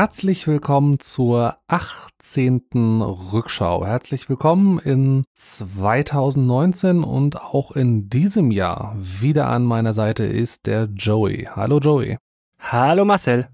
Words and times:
Herzlich 0.00 0.46
willkommen 0.46 1.00
zur 1.00 1.56
18. 1.66 3.02
Rückschau. 3.02 3.84
Herzlich 3.84 4.28
willkommen 4.28 4.78
in 4.78 5.24
2019 5.34 7.02
und 7.02 7.42
auch 7.42 7.72
in 7.72 8.08
diesem 8.08 8.52
Jahr. 8.52 8.94
Wieder 8.96 9.48
an 9.48 9.64
meiner 9.64 9.94
Seite 9.94 10.22
ist 10.22 10.66
der 10.66 10.84
Joey. 10.84 11.48
Hallo 11.50 11.80
Joey. 11.80 12.16
Hallo 12.60 13.04
Marcel. 13.04 13.48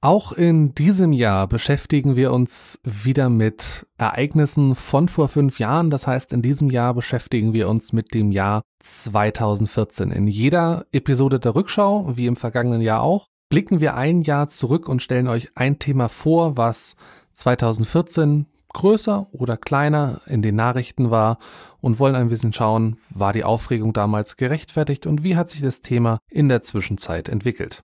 Auch 0.00 0.32
in 0.32 0.74
diesem 0.74 1.12
Jahr 1.12 1.46
beschäftigen 1.46 2.16
wir 2.16 2.32
uns 2.32 2.80
wieder 2.82 3.28
mit 3.28 3.86
Ereignissen 3.98 4.74
von 4.74 5.08
vor 5.08 5.28
fünf 5.28 5.58
Jahren. 5.58 5.90
Das 5.90 6.06
heißt, 6.06 6.32
in 6.32 6.40
diesem 6.40 6.70
Jahr 6.70 6.94
beschäftigen 6.94 7.52
wir 7.52 7.68
uns 7.68 7.92
mit 7.92 8.14
dem 8.14 8.32
Jahr 8.32 8.62
2014. 8.80 10.12
In 10.12 10.28
jeder 10.28 10.86
Episode 10.92 11.38
der 11.38 11.54
Rückschau, 11.54 12.16
wie 12.16 12.24
im 12.24 12.36
vergangenen 12.36 12.80
Jahr 12.80 13.02
auch, 13.02 13.26
blicken 13.48 13.80
wir 13.80 13.94
ein 13.94 14.22
Jahr 14.22 14.48
zurück 14.48 14.88
und 14.88 15.02
stellen 15.02 15.28
euch 15.28 15.50
ein 15.54 15.78
Thema 15.78 16.08
vor, 16.08 16.56
was 16.56 16.96
2014 17.32 18.46
größer 18.72 19.28
oder 19.32 19.56
kleiner 19.56 20.20
in 20.26 20.42
den 20.42 20.56
Nachrichten 20.56 21.10
war 21.10 21.38
und 21.80 21.98
wollen 21.98 22.14
ein 22.14 22.28
bisschen 22.28 22.52
schauen, 22.52 22.98
war 23.10 23.32
die 23.32 23.44
Aufregung 23.44 23.92
damals 23.92 24.36
gerechtfertigt 24.36 25.06
und 25.06 25.22
wie 25.22 25.36
hat 25.36 25.50
sich 25.50 25.62
das 25.62 25.80
Thema 25.80 26.18
in 26.30 26.48
der 26.48 26.62
Zwischenzeit 26.62 27.28
entwickelt. 27.28 27.82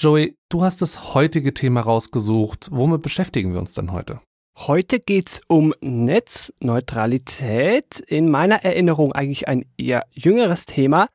Joey, 0.00 0.36
du 0.48 0.62
hast 0.62 0.82
das 0.82 1.14
heutige 1.14 1.54
Thema 1.54 1.80
rausgesucht. 1.80 2.68
Womit 2.72 3.02
beschäftigen 3.02 3.52
wir 3.52 3.60
uns 3.60 3.74
denn 3.74 3.92
heute? 3.92 4.20
Heute 4.58 5.00
geht's 5.00 5.40
um 5.48 5.74
Netzneutralität. 5.80 8.00
In 8.00 8.30
meiner 8.30 8.64
Erinnerung 8.64 9.12
eigentlich 9.12 9.48
ein 9.48 9.64
eher 9.76 10.04
jüngeres 10.10 10.66
Thema. 10.66 11.08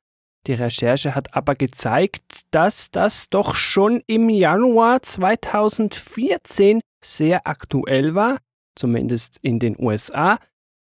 Die 0.45 0.53
Recherche 0.53 1.15
hat 1.15 1.35
aber 1.35 1.55
gezeigt, 1.55 2.43
dass 2.51 2.91
das 2.91 3.29
doch 3.29 3.55
schon 3.55 4.01
im 4.07 4.29
Januar 4.29 5.01
2014 5.01 6.79
sehr 7.03 7.47
aktuell 7.47 8.15
war, 8.15 8.37
zumindest 8.75 9.39
in 9.41 9.59
den 9.59 9.75
USA. 9.77 10.37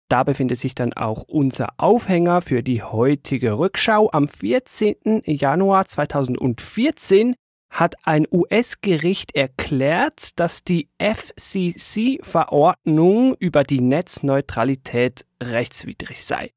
Da 0.09 0.23
befindet 0.23 0.57
sich 0.57 0.73
dann 0.75 0.93
auch 0.93 1.23
unser 1.27 1.73
Aufhänger 1.77 2.41
für 2.41 2.63
die 2.63 2.81
heutige 2.81 3.59
Rückschau. 3.59 4.09
Am 4.11 4.27
14. 4.27 5.21
Januar 5.25 5.85
2014 5.85 7.35
hat 7.69 7.93
ein 8.03 8.25
US-Gericht 8.31 9.35
erklärt, 9.35 10.39
dass 10.39 10.63
die 10.63 10.89
FCC-Verordnung 10.97 13.35
über 13.37 13.63
die 13.63 13.81
Netzneutralität 13.81 15.27
rechtswidrig 15.41 16.25
sei. 16.25 16.49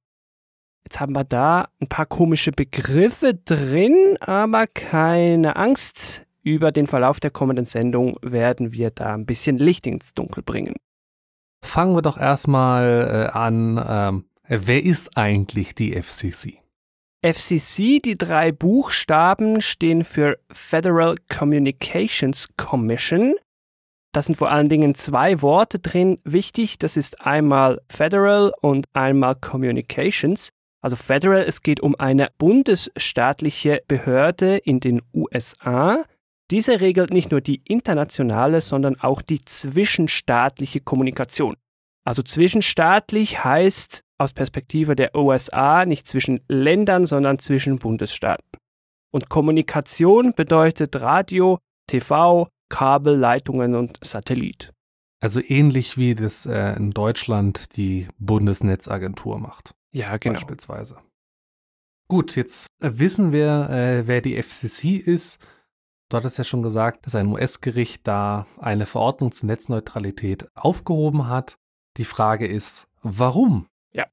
Jetzt 0.85 1.01
haben 1.01 1.15
wir 1.15 1.25
da 1.25 1.69
ein 1.81 1.89
paar 1.89 2.07
komische 2.07 2.53
Begriffe 2.53 3.35
drin, 3.35 4.17
aber 4.21 4.67
keine 4.67 5.57
Angst. 5.57 6.27
Über 6.45 6.73
den 6.73 6.89
Verlauf 6.89 7.21
der 7.21 7.31
kommenden 7.31 7.67
Sendung 7.67 8.17
werden 8.21 8.73
wir 8.73 8.91
da 8.91 9.15
ein 9.15 9.27
bisschen 9.27 9.59
Licht 9.59 9.87
ins 9.87 10.13
Dunkel 10.13 10.43
bringen. 10.43 10.75
Fangen 11.65 11.95
wir 11.95 12.03
doch 12.03 12.19
erstmal 12.19 13.29
äh, 13.33 13.39
an. 13.39 13.83
Ähm, 13.89 14.25
wer 14.49 14.83
ist 14.83 15.17
eigentlich 15.17 15.77
die 15.77 15.93
FCC? 15.93 16.59
FCC, 17.25 18.01
die 18.01 18.19
drei 18.19 18.51
Buchstaben 18.51 19.61
stehen 19.61 20.05
für 20.05 20.39
Federal 20.51 21.15
Communications 21.29 22.49
Commission. 22.57 23.37
Da 24.13 24.21
sind 24.21 24.37
vor 24.37 24.51
allen 24.51 24.69
Dingen 24.69 24.97
zwei 24.97 25.41
Worte 25.41 25.79
drin 25.79 26.19
wichtig. 26.25 26.79
Das 26.79 26.97
ist 26.97 27.25
einmal 27.25 27.81
Federal 27.89 28.53
und 28.61 28.87
einmal 28.93 29.37
Communications. 29.37 30.51
Also 30.83 30.97
Federal, 30.97 31.45
es 31.45 31.63
geht 31.63 31.81
um 31.81 31.95
eine 31.99 32.31
bundesstaatliche 32.39 33.83
Behörde 33.87 34.57
in 34.57 34.81
den 34.81 35.01
USA. 35.15 36.05
Diese 36.51 36.81
regelt 36.81 37.13
nicht 37.13 37.31
nur 37.31 37.41
die 37.41 37.63
internationale, 37.65 38.61
sondern 38.61 38.99
auch 39.01 39.23
die 39.23 39.45
zwischenstaatliche 39.45 40.81
Kommunikation. 40.81 41.57
Also 42.05 42.23
zwischenstaatlich 42.23 43.45
heißt 43.45 44.03
aus 44.19 44.33
Perspektive 44.33 44.97
der 44.97 45.15
USA 45.15 45.87
nicht 45.87 46.09
zwischen 46.09 46.41
Ländern, 46.49 47.07
sondern 47.07 47.39
zwischen 47.39 47.79
Bundesstaaten. 47.79 48.45
Und 49.13 49.29
Kommunikation 49.29 50.35
bedeutet 50.35 51.01
Radio, 51.01 51.59
TV, 51.87 52.49
Kabelleitungen 52.69 53.77
und 53.77 53.99
Satellit. 54.03 54.73
Also 55.21 55.41
ähnlich 55.41 55.97
wie 55.97 56.17
das 56.17 56.47
äh, 56.47 56.75
in 56.75 56.91
Deutschland 56.91 57.77
die 57.77 58.09
Bundesnetzagentur 58.19 59.39
macht. 59.39 59.75
Ja, 59.93 60.17
genau. 60.17 60.35
Beispielsweise. 60.35 60.99
Gut, 62.09 62.37
jetzt 62.37 62.67
wissen 62.81 63.33
wir, 63.33 63.71
äh, 63.71 64.07
wer 64.07 64.21
die 64.21 64.37
FCC 64.43 64.97
ist. 64.97 65.39
Du 66.09 66.17
hattest 66.19 66.37
ja 66.37 66.45
schon 66.45 66.63
gesagt, 66.63 67.07
dass 67.07 67.15
ein 67.15 67.29
US-Gericht 67.29 68.07
da 68.07 68.47
eine 68.59 68.85
Verordnung 68.85 69.33
zur 69.33 69.47
Netzneutralität 69.47 70.47
aufgehoben 70.55 71.29
hat. 71.29 71.57
Die 71.97 72.05
Frage 72.05 72.47
ist, 72.47 72.87
warum? 73.03 73.67
Ja. 73.93 74.05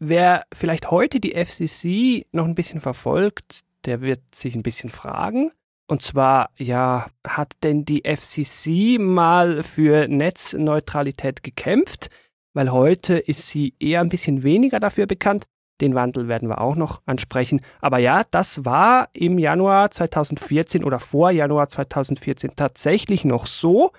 Wer 0.00 0.44
vielleicht 0.52 0.90
heute 0.90 1.20
die 1.20 1.34
FCC 1.34 2.26
noch 2.32 2.46
ein 2.46 2.56
bisschen 2.56 2.80
verfolgt, 2.80 3.64
der 3.84 4.00
wird 4.00 4.34
sich 4.34 4.56
ein 4.56 4.64
bisschen 4.64 4.90
fragen. 4.90 5.52
Und 5.86 6.02
zwar, 6.02 6.50
ja, 6.58 7.10
hat 7.24 7.52
denn 7.62 7.84
die 7.84 8.02
FCC 8.04 8.98
mal 8.98 9.62
für 9.62 10.08
Netzneutralität 10.08 11.44
gekämpft? 11.44 12.10
Weil 12.56 12.72
heute 12.72 13.18
ist 13.18 13.48
sie 13.48 13.74
eher 13.78 14.00
ein 14.00 14.08
bisschen 14.08 14.42
weniger 14.42 14.80
dafür 14.80 15.06
bekannt. 15.06 15.44
Den 15.82 15.94
Wandel 15.94 16.26
werden 16.26 16.48
wir 16.48 16.62
auch 16.62 16.74
noch 16.74 17.02
ansprechen. 17.04 17.60
Aber 17.82 17.98
ja, 17.98 18.22
das 18.30 18.64
war 18.64 19.10
im 19.12 19.38
Januar 19.38 19.90
2014 19.90 20.82
oder 20.82 20.98
vor 20.98 21.30
Januar 21.30 21.68
2014 21.68 22.52
tatsächlich 22.56 23.26
noch 23.26 23.44
so. 23.44 23.90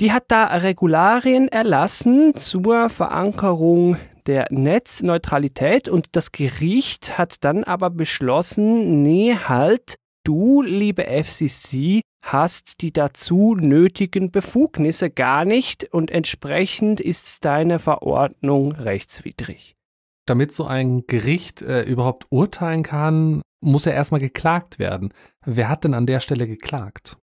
Die 0.00 0.12
hat 0.12 0.26
da 0.28 0.44
Regularien 0.44 1.48
erlassen 1.48 2.36
zur 2.36 2.88
Verankerung 2.88 3.96
der 4.26 4.46
Netzneutralität 4.50 5.88
und 5.88 6.10
das 6.12 6.30
Gericht 6.30 7.18
hat 7.18 7.42
dann 7.44 7.64
aber 7.64 7.90
beschlossen, 7.90 9.02
nee, 9.02 9.34
halt, 9.34 9.96
du, 10.22 10.62
liebe 10.62 11.04
FCC, 11.04 12.00
hast 12.24 12.80
die 12.80 12.92
dazu 12.92 13.54
nötigen 13.54 14.30
Befugnisse 14.30 15.10
gar 15.10 15.44
nicht 15.44 15.84
und 15.92 16.10
entsprechend 16.10 17.00
ist 17.00 17.44
deine 17.44 17.78
Verordnung 17.78 18.72
rechtswidrig. 18.72 19.76
Damit 20.26 20.54
so 20.54 20.64
ein 20.64 21.06
Gericht 21.06 21.60
äh, 21.60 21.82
überhaupt 21.82 22.26
urteilen 22.30 22.82
kann, 22.82 23.42
muss 23.60 23.84
er 23.84 23.92
erstmal 23.92 24.20
geklagt 24.20 24.78
werden. 24.78 25.12
Wer 25.44 25.68
hat 25.68 25.84
denn 25.84 25.92
an 25.92 26.06
der 26.06 26.20
Stelle 26.20 26.46
geklagt? 26.46 27.18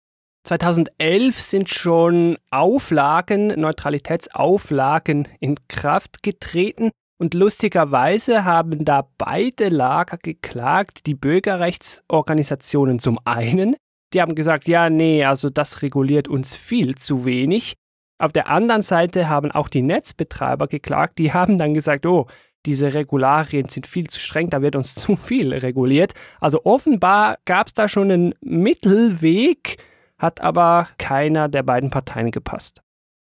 2011 0.45 1.41
sind 1.41 1.69
schon 1.69 2.39
Auflagen, 2.51 3.49
Neutralitätsauflagen 3.49 5.29
in 5.41 5.57
Kraft 5.69 6.23
getreten 6.23 6.91
und 7.19 7.35
lustigerweise 7.35 8.45
haben 8.45 8.85
da 8.85 9.09
beide 9.19 9.69
Lager 9.69 10.19
geklagt, 10.19 11.07
die 11.07 11.15
Bürgerrechtsorganisationen 11.15 12.99
zum 12.99 13.19
einen, 13.25 13.77
die 14.13 14.21
haben 14.21 14.35
gesagt, 14.35 14.69
ja, 14.69 14.91
nee, 14.91 15.25
also 15.25 15.51
das 15.51 15.83
reguliert 15.83 16.29
uns 16.29 16.57
viel 16.57 16.95
zu 16.97 17.25
wenig. 17.25 17.75
Auf 18.19 18.33
der 18.33 18.49
anderen 18.49 18.83
Seite 18.83 19.29
haben 19.29 19.51
auch 19.51 19.69
die 19.69 19.83
Netzbetreiber 19.83 20.69
geklagt, 20.69 21.19
die 21.19 21.33
haben 21.35 21.59
dann 21.59 21.75
gesagt, 21.75 22.07
oh, 22.07 22.27
diese 22.65 22.95
Regularien 22.95 23.69
sind 23.69 23.87
viel 23.87 24.09
zu 24.09 24.19
streng, 24.19 24.51
da 24.51 24.61
wird 24.61 24.77
uns 24.77 24.95
zu 24.97 25.17
viel 25.17 25.55
reguliert. 25.55 26.15
Also 26.41 26.65
offenbar 26.65 27.39
gab 27.45 27.69
es 27.69 27.75
da 27.75 27.89
schon 27.89 28.11
einen 28.11 28.35
Mittelweg, 28.41 29.79
hat 30.19 30.41
aber 30.41 30.89
keiner 30.99 31.49
der 31.49 31.63
beiden 31.63 31.91
Parteien 31.91 32.31
gepasst. 32.31 32.83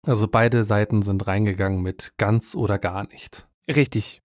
Also 0.06 0.28
beide 0.28 0.64
Seiten 0.64 1.02
sind 1.02 1.28
reingegangen 1.28 1.82
mit 1.82 2.14
ganz 2.18 2.56
oder 2.56 2.80
gar 2.80 3.08
nicht. 3.08 3.48
Richtig. 3.68 4.22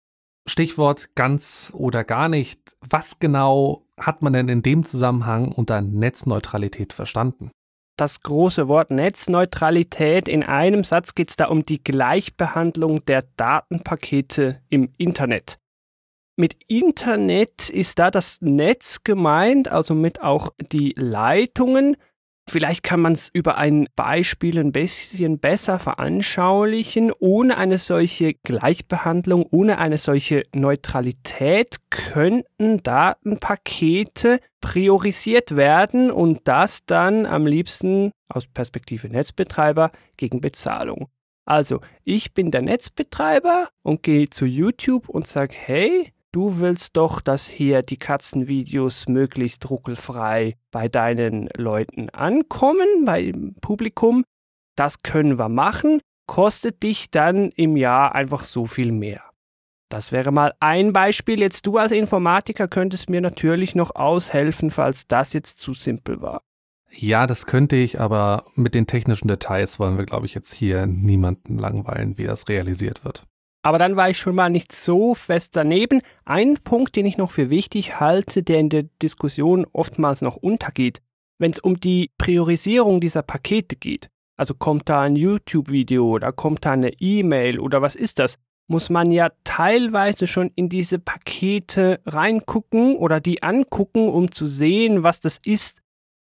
Stichwort 0.46 1.14
ganz 1.14 1.72
oder 1.74 2.04
gar 2.04 2.28
nicht. 2.28 2.60
Was 2.80 3.18
genau 3.18 3.86
hat 3.98 4.22
man 4.22 4.32
denn 4.32 4.48
in 4.48 4.62
dem 4.62 4.84
Zusammenhang 4.84 5.52
unter 5.52 5.80
Netzneutralität 5.80 6.92
verstanden? 6.92 7.50
Das 7.96 8.22
große 8.22 8.68
Wort 8.68 8.90
Netzneutralität. 8.90 10.26
In 10.26 10.42
einem 10.42 10.82
Satz 10.82 11.14
geht 11.14 11.30
es 11.30 11.36
da 11.36 11.46
um 11.46 11.64
die 11.64 11.82
Gleichbehandlung 11.82 13.04
der 13.04 13.22
Datenpakete 13.36 14.60
im 14.70 14.92
Internet. 14.96 15.58
Mit 16.36 16.56
Internet 16.66 17.68
ist 17.68 17.98
da 17.98 18.10
das 18.10 18.40
Netz 18.40 19.04
gemeint, 19.04 19.68
also 19.68 19.94
mit 19.94 20.22
auch 20.22 20.52
die 20.58 20.94
Leitungen 20.96 21.96
Vielleicht 22.52 22.82
kann 22.82 23.00
man 23.00 23.14
es 23.14 23.30
über 23.32 23.56
ein 23.56 23.88
Beispiel 23.96 24.58
ein 24.58 24.72
bisschen 24.72 25.38
besser 25.38 25.78
veranschaulichen. 25.78 27.10
Ohne 27.18 27.56
eine 27.56 27.78
solche 27.78 28.34
Gleichbehandlung, 28.34 29.46
ohne 29.50 29.78
eine 29.78 29.96
solche 29.96 30.42
Neutralität 30.54 31.76
könnten 31.88 32.82
Datenpakete 32.82 34.38
priorisiert 34.60 35.56
werden 35.56 36.10
und 36.10 36.40
das 36.44 36.84
dann 36.84 37.24
am 37.24 37.46
liebsten 37.46 38.12
aus 38.28 38.46
Perspektive 38.46 39.08
Netzbetreiber 39.08 39.90
gegen 40.18 40.42
Bezahlung. 40.42 41.08
Also, 41.46 41.80
ich 42.04 42.34
bin 42.34 42.50
der 42.50 42.60
Netzbetreiber 42.60 43.70
und 43.82 44.02
gehe 44.02 44.28
zu 44.28 44.44
YouTube 44.44 45.08
und 45.08 45.26
sage, 45.26 45.54
hey, 45.56 46.12
du 46.32 46.58
willst 46.58 46.96
doch, 46.96 47.20
dass 47.20 47.46
hier 47.46 47.82
die 47.82 47.98
Katzenvideos 47.98 49.06
möglichst 49.06 49.70
ruckelfrei 49.70 50.56
bei 50.70 50.88
deinen 50.88 51.48
Leuten 51.56 52.10
ankommen, 52.10 53.04
beim 53.04 53.54
Publikum. 53.60 54.24
Das 54.76 55.02
können 55.02 55.38
wir 55.38 55.48
machen, 55.48 56.00
kostet 56.26 56.82
dich 56.82 57.10
dann 57.10 57.50
im 57.50 57.76
Jahr 57.76 58.14
einfach 58.14 58.44
so 58.44 58.66
viel 58.66 58.90
mehr. 58.90 59.22
Das 59.90 60.10
wäre 60.10 60.32
mal 60.32 60.54
ein 60.58 60.94
Beispiel. 60.94 61.40
Jetzt 61.40 61.66
du 61.66 61.76
als 61.76 61.92
Informatiker 61.92 62.66
könntest 62.66 63.10
mir 63.10 63.20
natürlich 63.20 63.74
noch 63.74 63.94
aushelfen, 63.94 64.70
falls 64.70 65.06
das 65.06 65.34
jetzt 65.34 65.60
zu 65.60 65.74
simpel 65.74 66.22
war. 66.22 66.40
Ja, 66.90 67.26
das 67.26 67.46
könnte 67.46 67.76
ich, 67.76 68.00
aber 68.00 68.44
mit 68.54 68.74
den 68.74 68.86
technischen 68.86 69.28
Details 69.28 69.78
wollen 69.78 69.98
wir, 69.98 70.06
glaube 70.06 70.26
ich, 70.26 70.34
jetzt 70.34 70.52
hier 70.52 70.86
niemanden 70.86 71.58
langweilen, 71.58 72.16
wie 72.16 72.24
das 72.24 72.48
realisiert 72.48 73.04
wird. 73.04 73.26
Aber 73.62 73.78
dann 73.78 73.96
war 73.96 74.10
ich 74.10 74.18
schon 74.18 74.34
mal 74.34 74.50
nicht 74.50 74.72
so 74.72 75.14
fest 75.14 75.56
daneben. 75.56 76.00
Ein 76.24 76.58
Punkt, 76.58 76.96
den 76.96 77.06
ich 77.06 77.16
noch 77.16 77.30
für 77.30 77.48
wichtig 77.48 78.00
halte, 78.00 78.42
der 78.42 78.58
in 78.58 78.68
der 78.68 78.84
Diskussion 79.00 79.66
oftmals 79.72 80.20
noch 80.20 80.36
untergeht, 80.36 81.00
wenn 81.38 81.52
es 81.52 81.60
um 81.60 81.78
die 81.78 82.10
Priorisierung 82.18 83.00
dieser 83.00 83.22
Pakete 83.22 83.76
geht. 83.76 84.10
Also 84.36 84.54
kommt 84.54 84.88
da 84.88 85.02
ein 85.02 85.14
YouTube-Video 85.14 86.08
oder 86.08 86.32
kommt 86.32 86.64
da 86.64 86.72
eine 86.72 87.00
E-Mail 87.00 87.60
oder 87.60 87.82
was 87.82 87.94
ist 87.94 88.18
das? 88.18 88.38
Muss 88.68 88.90
man 88.90 89.12
ja 89.12 89.30
teilweise 89.44 90.26
schon 90.26 90.50
in 90.54 90.68
diese 90.68 90.98
Pakete 90.98 92.00
reingucken 92.06 92.96
oder 92.96 93.20
die 93.20 93.42
angucken, 93.42 94.08
um 94.08 94.32
zu 94.32 94.46
sehen, 94.46 95.02
was 95.02 95.20
das 95.20 95.38
ist 95.44 95.82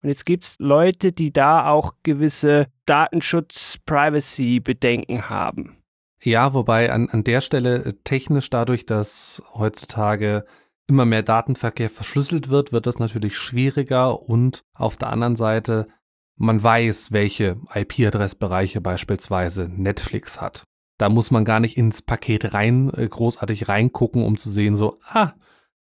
und 0.03 0.09
jetzt 0.09 0.27
gibt 0.27 0.45
es 0.45 0.57
Leute, 0.59 1.13
die 1.13 1.33
da 1.33 1.69
auch 1.69 1.95
gewisse 2.03 2.67
Datenschutz-Privacy-Bedenken 2.87 5.31
haben. 5.31 5.77
Ja, 6.23 6.55
wobei 6.55 6.93
an, 6.93 7.09
an 7.11 7.25
der 7.25 7.41
Stelle 7.41 7.85
äh, 7.85 7.93
technisch 8.05 8.49
dadurch, 8.49 8.87
dass 8.87 9.43
heutzutage 9.55 10.45
immer 10.87 11.05
mehr 11.05 11.23
Datenverkehr 11.23 11.91
verschlüsselt 11.91 12.49
wird, 12.49 12.73
wird 12.73 12.87
das 12.87 12.99
natürlich 12.99 13.37
schwieriger 13.37 14.23
und 14.23 14.63
auf 14.75 14.97
der 14.97 15.09
anderen 15.11 15.37
Seite, 15.37 15.89
man 16.37 16.63
weiß, 16.63 17.13
welche 17.13 17.57
IP-Adressbereiche 17.75 18.81
beispielsweise 18.81 19.69
Netflix 19.69 20.41
hat. 20.41 20.65
Da 20.99 21.09
muss 21.09 21.31
man 21.31 21.45
gar 21.45 21.61
nicht 21.61 21.77
ins 21.77 22.03
Paket 22.03 22.55
rein, 22.55 22.93
äh, 22.95 23.09
großartig 23.09 23.69
reingucken, 23.69 24.25
um 24.25 24.39
zu 24.39 24.51
sehen, 24.51 24.77
so, 24.77 25.01
ah, 25.09 25.33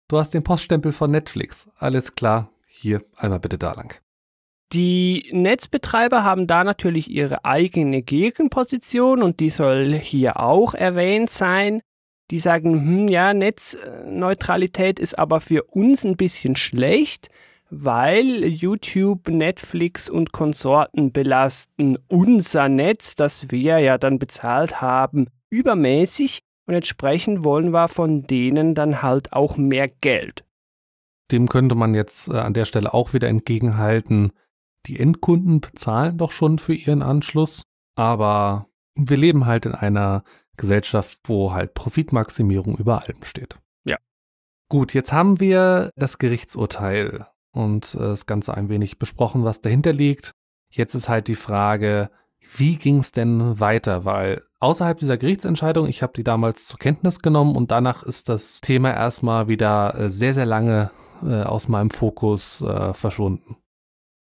du 0.07 0.19
hast 0.19 0.33
den 0.33 0.43
Poststempel 0.43 0.91
von 0.91 1.09
Netflix. 1.09 1.69
Alles 1.77 2.13
klar, 2.13 2.51
hier 2.67 3.03
einmal 3.15 3.39
bitte 3.39 3.57
da 3.57 3.73
lang. 3.73 3.99
Die 4.73 5.29
Netzbetreiber 5.31 6.23
haben 6.23 6.45
da 6.45 6.63
natürlich 6.63 7.09
ihre 7.09 7.45
eigene 7.45 8.01
Gegenposition 8.01 9.23
und 9.23 9.39
die 9.39 9.49
soll 9.49 9.93
hier 9.93 10.41
auch 10.41 10.73
erwähnt 10.73 11.29
sein. 11.29 11.81
Die 12.31 12.39
sagen, 12.39 12.73
hm, 12.73 13.07
ja, 13.07 13.33
Netzneutralität 13.33 14.99
ist 14.99 15.17
aber 15.17 15.39
für 15.39 15.63
uns 15.63 16.03
ein 16.03 16.17
bisschen 16.17 16.57
schlecht, 16.57 17.29
weil 17.69 18.45
YouTube, 18.45 19.29
Netflix 19.29 20.09
und 20.09 20.33
Konsorten 20.33 21.13
belasten 21.13 21.97
unser 22.09 22.67
Netz, 22.67 23.15
das 23.15 23.49
wir 23.49 23.79
ja 23.79 23.97
dann 23.97 24.19
bezahlt 24.19 24.81
haben, 24.81 25.27
übermäßig 25.49 26.41
und 26.65 26.73
entsprechend 26.73 27.45
wollen 27.45 27.71
wir 27.71 27.87
von 27.87 28.23
denen 28.23 28.75
dann 28.75 29.01
halt 29.01 29.31
auch 29.31 29.55
mehr 29.55 29.87
Geld. 29.87 30.43
Dem 31.31 31.47
könnte 31.47 31.75
man 31.75 31.93
jetzt 31.93 32.29
äh, 32.29 32.37
an 32.37 32.53
der 32.53 32.65
Stelle 32.65 32.93
auch 32.93 33.13
wieder 33.13 33.29
entgegenhalten, 33.29 34.31
die 34.87 34.99
Endkunden 34.99 35.61
bezahlen 35.61 36.17
doch 36.17 36.31
schon 36.31 36.59
für 36.59 36.73
ihren 36.73 37.01
Anschluss, 37.01 37.63
aber 37.95 38.67
wir 38.95 39.17
leben 39.17 39.45
halt 39.45 39.65
in 39.65 39.75
einer 39.75 40.23
Gesellschaft, 40.55 41.19
wo 41.25 41.53
halt 41.53 41.73
Profitmaximierung 41.73 42.77
über 42.77 43.03
allem 43.03 43.23
steht. 43.23 43.59
Ja. 43.85 43.97
Gut, 44.69 44.93
jetzt 44.93 45.13
haben 45.13 45.39
wir 45.39 45.91
das 45.95 46.17
Gerichtsurteil 46.17 47.27
und 47.51 47.95
äh, 47.95 47.99
das 47.99 48.25
Ganze 48.25 48.53
ein 48.53 48.69
wenig 48.69 48.97
besprochen, 48.97 49.43
was 49.43 49.61
dahinter 49.61 49.93
liegt. 49.93 50.31
Jetzt 50.71 50.95
ist 50.95 51.09
halt 51.09 51.27
die 51.27 51.35
Frage, 51.35 52.09
wie 52.55 52.77
ging 52.77 52.99
es 52.99 53.11
denn 53.11 53.59
weiter? 53.59 54.05
Weil 54.05 54.43
außerhalb 54.59 54.97
dieser 54.97 55.17
Gerichtsentscheidung, 55.17 55.87
ich 55.87 56.01
habe 56.01 56.13
die 56.15 56.23
damals 56.23 56.65
zur 56.65 56.79
Kenntnis 56.79 57.19
genommen 57.19 57.55
und 57.55 57.71
danach 57.71 58.03
ist 58.03 58.29
das 58.29 58.61
Thema 58.61 58.93
erstmal 58.93 59.47
wieder 59.47 59.95
äh, 59.99 60.09
sehr, 60.09 60.33
sehr 60.33 60.45
lange 60.45 60.91
äh, 61.23 61.43
aus 61.43 61.67
meinem 61.67 61.89
Fokus 61.89 62.61
äh, 62.61 62.93
verschwunden. 62.93 63.57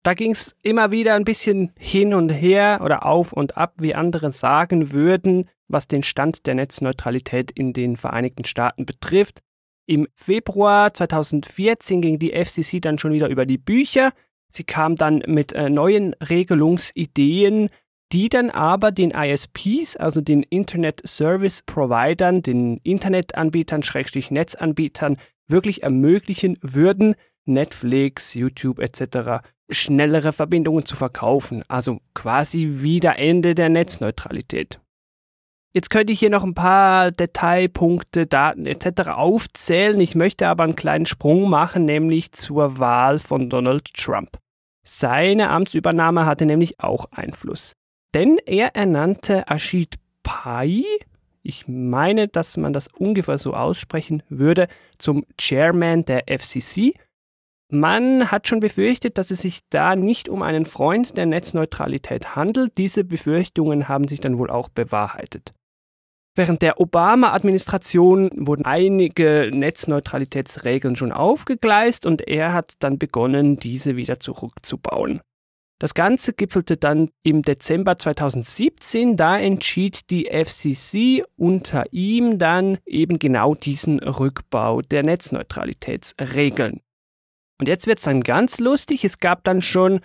Da 0.06 0.14
ging 0.14 0.30
es 0.30 0.54
immer 0.62 0.92
wieder 0.92 1.14
ein 1.14 1.24
bisschen 1.24 1.72
hin 1.76 2.14
und 2.14 2.28
her 2.28 2.80
oder 2.84 3.04
auf 3.04 3.32
und 3.32 3.56
ab, 3.56 3.74
wie 3.80 3.96
andere 3.96 4.32
sagen 4.32 4.92
würden, 4.92 5.48
was 5.66 5.88
den 5.88 6.04
Stand 6.04 6.46
der 6.46 6.54
Netzneutralität 6.54 7.50
in 7.50 7.72
den 7.72 7.96
Vereinigten 7.96 8.44
Staaten 8.44 8.86
betrifft. 8.86 9.42
Im 9.84 10.06
Februar 10.14 10.94
2014 10.94 12.02
ging 12.02 12.20
die 12.20 12.30
FCC 12.30 12.80
dann 12.80 12.98
schon 12.98 13.14
wieder 13.14 13.28
über 13.28 13.46
die 13.46 13.58
Bücher. 13.58 14.12
Sie 14.48 14.62
kam 14.62 14.94
dann 14.94 15.24
mit 15.26 15.52
äh, 15.54 15.70
neuen 15.70 16.14
Regelungsideen, 16.14 17.70
die 18.12 18.28
dann 18.28 18.50
aber 18.50 18.92
den 18.92 19.10
ISPs, 19.10 19.96
also 19.96 20.20
den 20.20 20.44
Internet 20.44 21.02
Service 21.04 21.62
Providern, 21.62 22.42
den 22.42 22.76
Internetanbietern, 22.84 23.82
Schrägstrich 23.82 24.30
Netzanbietern, 24.30 25.16
wirklich 25.48 25.82
ermöglichen 25.82 26.58
würden, 26.62 27.16
Netflix, 27.44 28.34
YouTube 28.34 28.78
etc 28.78 29.42
schnellere 29.68 30.32
Verbindungen 30.32 30.86
zu 30.86 30.96
verkaufen, 30.96 31.64
also 31.68 32.00
quasi 32.14 32.82
wieder 32.82 33.18
Ende 33.18 33.54
der 33.54 33.68
Netzneutralität. 33.68 34.80
Jetzt 35.72 35.90
könnte 35.90 36.12
ich 36.12 36.20
hier 36.20 36.30
noch 36.30 36.42
ein 36.44 36.54
paar 36.54 37.10
Detailpunkte, 37.10 38.26
Daten 38.26 38.64
etc. 38.64 39.10
aufzählen. 39.10 40.00
Ich 40.00 40.14
möchte 40.14 40.48
aber 40.48 40.64
einen 40.64 40.74
kleinen 40.74 41.04
Sprung 41.04 41.50
machen, 41.50 41.84
nämlich 41.84 42.32
zur 42.32 42.78
Wahl 42.78 43.18
von 43.18 43.50
Donald 43.50 43.92
Trump. 43.92 44.38
Seine 44.84 45.50
Amtsübernahme 45.50 46.24
hatte 46.24 46.46
nämlich 46.46 46.80
auch 46.80 47.06
Einfluss. 47.10 47.74
Denn 48.14 48.38
er 48.46 48.74
ernannte 48.74 49.44
Ashit 49.48 49.96
Pai, 50.22 50.84
ich 51.42 51.68
meine, 51.68 52.26
dass 52.28 52.56
man 52.56 52.72
das 52.72 52.88
ungefähr 52.88 53.36
so 53.36 53.52
aussprechen 53.52 54.22
würde, 54.30 54.68
zum 54.96 55.26
Chairman 55.38 56.06
der 56.06 56.24
FCC 56.26 56.94
man 57.68 58.30
hat 58.30 58.46
schon 58.46 58.60
befürchtet, 58.60 59.18
dass 59.18 59.30
es 59.30 59.40
sich 59.40 59.60
da 59.70 59.96
nicht 59.96 60.28
um 60.28 60.42
einen 60.42 60.66
Freund 60.66 61.16
der 61.16 61.26
Netzneutralität 61.26 62.36
handelt. 62.36 62.78
Diese 62.78 63.02
Befürchtungen 63.02 63.88
haben 63.88 64.06
sich 64.06 64.20
dann 64.20 64.38
wohl 64.38 64.50
auch 64.50 64.68
bewahrheitet. 64.68 65.52
Während 66.36 66.60
der 66.60 66.80
Obama-Administration 66.80 68.30
wurden 68.34 68.66
einige 68.66 69.50
Netzneutralitätsregeln 69.52 70.94
schon 70.94 71.10
aufgegleist 71.10 72.04
und 72.04 72.28
er 72.28 72.52
hat 72.52 72.74
dann 72.80 72.98
begonnen, 72.98 73.56
diese 73.56 73.96
wieder 73.96 74.20
zurückzubauen. 74.20 75.22
Das 75.78 75.94
Ganze 75.94 76.34
gipfelte 76.34 76.76
dann 76.76 77.10
im 77.22 77.42
Dezember 77.42 77.98
2017, 77.98 79.16
da 79.16 79.38
entschied 79.38 80.10
die 80.10 80.26
FCC 80.26 81.22
unter 81.36 81.84
ihm 81.92 82.38
dann 82.38 82.78
eben 82.86 83.18
genau 83.18 83.54
diesen 83.54 83.98
Rückbau 83.98 84.82
der 84.82 85.02
Netzneutralitätsregeln. 85.02 86.80
Und 87.58 87.68
jetzt 87.68 87.86
wird 87.86 87.98
es 87.98 88.04
dann 88.04 88.22
ganz 88.22 88.58
lustig. 88.58 89.04
Es 89.04 89.18
gab 89.18 89.44
dann 89.44 89.62
schon 89.62 90.00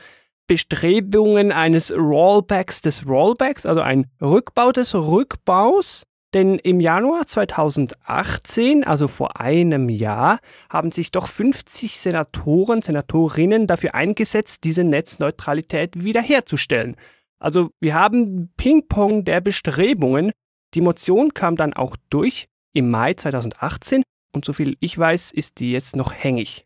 Bestrebungen 0.47 1.51
eines 1.51 1.95
Rollbacks 1.95 2.81
des 2.81 3.07
Rollbacks, 3.07 3.65
also 3.65 3.81
ein 3.81 4.09
Rückbau 4.21 4.71
des 4.71 4.95
Rückbaus. 4.95 6.03
Denn 6.33 6.59
im 6.59 6.79
Januar 6.79 7.27
2018, 7.27 8.85
also 8.85 9.09
vor 9.09 9.39
einem 9.41 9.89
Jahr, 9.89 10.39
haben 10.69 10.91
sich 10.91 11.11
doch 11.11 11.27
50 11.27 11.99
Senatoren, 11.99 12.81
Senatorinnen 12.81 13.67
dafür 13.67 13.95
eingesetzt, 13.95 14.63
diese 14.63 14.85
Netzneutralität 14.85 16.01
wiederherzustellen. 16.01 16.95
Also 17.39 17.71
wir 17.81 17.95
haben 17.95 18.53
Ping-Pong 18.55 19.25
der 19.25 19.41
Bestrebungen. 19.41 20.31
Die 20.73 20.81
Motion 20.81 21.33
kam 21.33 21.57
dann 21.57 21.73
auch 21.73 21.97
durch 22.09 22.47
im 22.73 22.89
Mai 22.89 23.13
2018 23.13 24.03
und 24.31 24.45
soviel 24.45 24.77
ich 24.79 24.97
weiß, 24.97 25.31
ist 25.31 25.59
die 25.59 25.73
jetzt 25.73 25.97
noch 25.97 26.13
hängig. 26.13 26.65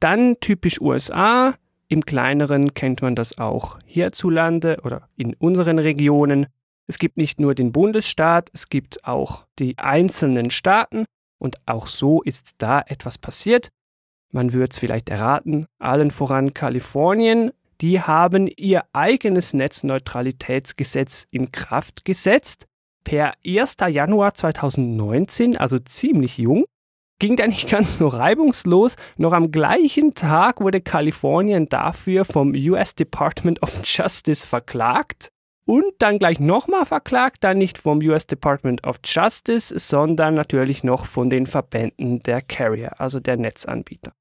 Dann 0.00 0.36
typisch 0.40 0.80
USA. 0.80 1.54
Im 1.88 2.04
kleineren 2.04 2.74
kennt 2.74 3.00
man 3.02 3.14
das 3.14 3.38
auch 3.38 3.78
hierzulande 3.84 4.78
oder 4.82 5.08
in 5.16 5.34
unseren 5.34 5.78
Regionen. 5.78 6.46
Es 6.88 6.98
gibt 6.98 7.16
nicht 7.16 7.40
nur 7.40 7.54
den 7.54 7.72
Bundesstaat, 7.72 8.50
es 8.52 8.68
gibt 8.68 9.04
auch 9.04 9.46
die 9.58 9.78
einzelnen 9.78 10.50
Staaten 10.50 11.04
und 11.38 11.56
auch 11.66 11.86
so 11.86 12.22
ist 12.22 12.56
da 12.58 12.82
etwas 12.86 13.18
passiert. 13.18 13.68
Man 14.32 14.52
wird 14.52 14.72
es 14.72 14.78
vielleicht 14.78 15.08
erraten, 15.08 15.66
allen 15.78 16.10
voran 16.10 16.54
Kalifornien, 16.54 17.52
die 17.80 18.00
haben 18.00 18.48
ihr 18.48 18.84
eigenes 18.92 19.52
Netzneutralitätsgesetz 19.52 21.26
in 21.30 21.52
Kraft 21.52 22.04
gesetzt 22.04 22.66
per 23.04 23.34
1. 23.46 23.76
Januar 23.88 24.34
2019, 24.34 25.56
also 25.56 25.78
ziemlich 25.78 26.38
jung 26.38 26.64
ging 27.18 27.36
da 27.36 27.46
nicht 27.46 27.68
ganz 27.70 27.98
so 27.98 28.08
reibungslos. 28.08 28.96
Noch 29.16 29.32
am 29.32 29.50
gleichen 29.50 30.14
Tag 30.14 30.60
wurde 30.60 30.80
Kalifornien 30.80 31.68
dafür 31.68 32.24
vom 32.24 32.52
US 32.54 32.94
Department 32.94 33.62
of 33.62 33.80
Justice 33.84 34.46
verklagt. 34.46 35.30
und 35.68 35.94
dann 35.98 36.20
gleich 36.20 36.38
nochmal 36.38 36.84
verklagt, 36.86 37.42
dann 37.42 37.58
nicht 37.58 37.78
vom 37.78 37.98
US 37.98 38.28
Department 38.28 38.86
of 38.86 39.00
Justice, 39.04 39.76
sondern 39.76 40.34
natürlich 40.34 40.84
noch 40.84 41.06
von 41.06 41.28
den 41.28 41.46
Verbänden 41.46 42.20
der 42.20 42.40
Carrier, 42.40 43.00
also 43.00 43.18
der 43.18 43.36
Netzanbieter. 43.36 44.12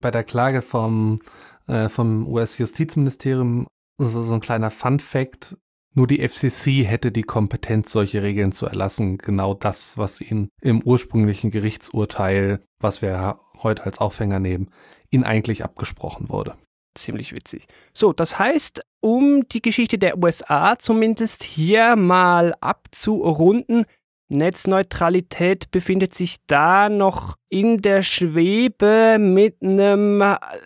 Bei 0.00 0.12
der 0.12 0.22
Klage 0.22 0.62
vom, 0.62 1.18
äh, 1.66 1.88
vom 1.88 2.28
US-Justizministerium 2.28 3.66
so, 3.98 4.22
so 4.22 4.34
ein 4.34 4.40
kleiner 4.40 4.70
Fun-Fact. 4.70 5.56
Nur 5.98 6.06
die 6.06 6.26
FCC 6.26 6.84
hätte 6.84 7.10
die 7.10 7.24
Kompetenz, 7.24 7.90
solche 7.90 8.22
Regeln 8.22 8.52
zu 8.52 8.66
erlassen. 8.66 9.18
Genau 9.18 9.52
das, 9.52 9.98
was 9.98 10.20
ihnen 10.20 10.48
im 10.62 10.80
ursprünglichen 10.80 11.50
Gerichtsurteil, 11.50 12.60
was 12.78 13.02
wir 13.02 13.40
heute 13.64 13.84
als 13.84 13.98
Aufhänger 13.98 14.38
nehmen, 14.38 14.70
ihnen 15.10 15.24
eigentlich 15.24 15.64
abgesprochen 15.64 16.28
wurde 16.28 16.54
ziemlich 16.94 17.32
witzig. 17.32 17.66
So, 17.94 18.12
das 18.12 18.40
heißt, 18.40 18.82
um 19.00 19.48
die 19.48 19.62
Geschichte 19.62 19.98
der 19.98 20.18
USA 20.18 20.76
zumindest 20.78 21.44
hier 21.44 21.94
mal 21.94 22.54
abzurunden, 22.60 23.84
Netzneutralität 24.28 25.70
befindet 25.70 26.14
sich 26.14 26.38
da 26.46 26.88
noch 26.88 27.36
in 27.48 27.78
der 27.78 28.02
Schwebe 28.02 29.18
mit 29.20 29.62
einem 29.62 30.22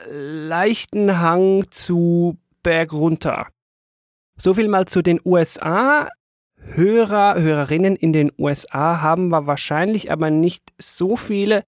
leichten 0.09 1.21
Hang 1.21 1.71
zu 1.71 2.39
bergunter. 2.63 3.49
So 4.37 4.55
viel 4.55 4.69
mal 4.69 4.87
zu 4.87 5.03
den 5.03 5.21
USA. 5.25 6.09
Hörer, 6.57 7.41
Hörerinnen 7.41 7.97
in 7.97 8.13
den 8.13 8.31
USA 8.39 9.01
haben 9.01 9.29
wir 9.29 9.47
wahrscheinlich 9.47 10.11
aber 10.13 10.31
nicht 10.31 10.63
so 10.79 11.17
viele. 11.17 11.65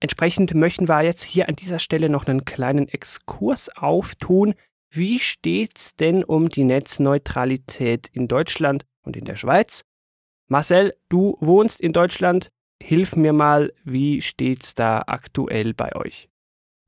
Entsprechend 0.00 0.54
möchten 0.54 0.88
wir 0.88 1.02
jetzt 1.02 1.22
hier 1.22 1.48
an 1.48 1.56
dieser 1.56 1.78
Stelle 1.78 2.08
noch 2.08 2.26
einen 2.26 2.44
kleinen 2.44 2.88
Exkurs 2.88 3.68
auftun. 3.76 4.54
Wie 4.90 5.18
steht's 5.18 5.96
denn 5.96 6.24
um 6.24 6.48
die 6.48 6.64
Netzneutralität 6.64 8.08
in 8.12 8.26
Deutschland 8.26 8.84
und 9.04 9.16
in 9.16 9.24
der 9.24 9.36
Schweiz? 9.36 9.82
Marcel, 10.48 10.94
du 11.08 11.36
wohnst 11.40 11.80
in 11.80 11.92
Deutschland. 11.92 12.48
Hilf 12.82 13.16
mir 13.16 13.32
mal, 13.32 13.72
wie 13.84 14.22
steht's 14.22 14.74
da 14.74 15.02
aktuell 15.06 15.74
bei 15.74 15.94
euch? 15.94 16.28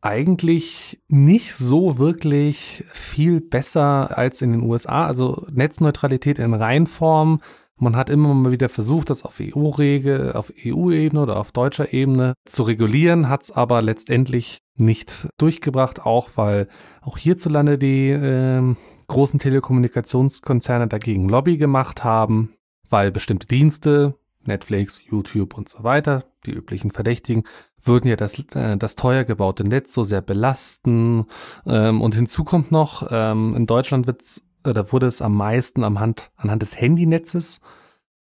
Eigentlich 0.03 1.01
nicht 1.09 1.55
so 1.55 1.99
wirklich 1.99 2.85
viel 2.91 3.41
besser 3.41 4.17
als 4.17 4.41
in 4.41 4.53
den 4.53 4.63
USA. 4.63 5.07
Also 5.07 5.47
Netzneutralität 5.51 6.39
in 6.39 6.55
Reinform 6.55 7.41
man 7.81 7.97
hat 7.97 8.11
immer 8.11 8.35
mal 8.35 8.53
wieder 8.53 8.69
versucht, 8.69 9.09
das 9.09 9.25
auf 9.25 9.41
EU-Regel, 9.41 10.33
auf 10.35 10.53
EU-Ebene 10.65 11.23
oder 11.23 11.39
auf 11.39 11.51
deutscher 11.51 11.95
Ebene 11.95 12.35
zu 12.45 12.63
regulieren, 12.63 13.31
hat 13.31 13.45
es 13.45 13.53
aber 13.53 13.81
letztendlich 13.81 14.59
nicht 14.77 15.29
durchgebracht, 15.39 16.05
auch 16.05 16.29
weil 16.37 16.69
auch 17.01 17.17
hierzulande 17.17 17.79
die 17.79 18.11
äh, 18.11 18.75
großen 19.07 19.41
Telekommunikationskonzerne 19.41 20.89
dagegen 20.89 21.29
Lobby 21.29 21.57
gemacht 21.57 22.05
haben, 22.05 22.53
weil 22.91 23.11
bestimmte 23.11 23.47
Dienste, 23.47 24.15
Netflix, 24.45 25.01
YouTube 25.05 25.57
und 25.57 25.71
so 25.71 25.83
weiter, 25.83 26.25
die 26.45 26.53
üblichen 26.53 26.91
Verdächtigen, 26.91 27.45
würden 27.83 28.09
ja 28.09 28.17
das, 28.17 28.39
äh, 28.55 28.77
das 28.77 28.97
teuer 28.97 29.25
gebaute 29.25 29.65
Netz 29.65 29.95
so 29.95 30.05
sehr 30.05 30.21
belasten. 30.21 31.27
Ähm, 31.67 32.01
und 32.01 32.15
hinzu 32.15 32.45
kommt 32.45 32.71
noch, 32.71 33.09
ähm, 33.11 33.55
in 33.57 33.67
Deutschland 33.67 34.07
wird's 34.07 34.43
da 34.63 34.93
wurde 34.93 35.07
es 35.07 35.23
am 35.23 35.35
meisten 35.35 35.85
anhand, 35.85 36.31
anhand 36.37 36.63
des 36.63 36.81
Handynetzes 36.81 37.61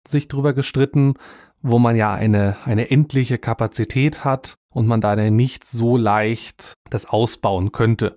sich 0.06 0.28
drüber 0.28 0.52
gestritten, 0.52 1.14
wo 1.62 1.78
man 1.78 1.96
ja 1.96 2.14
eine, 2.14 2.56
eine 2.64 2.90
endliche 2.90 3.38
Kapazität 3.38 4.24
hat 4.24 4.56
und 4.70 4.86
man 4.86 5.00
da 5.00 5.16
nicht 5.16 5.64
so 5.64 5.96
leicht 5.96 6.74
das 6.90 7.06
ausbauen 7.06 7.72
könnte. 7.72 8.16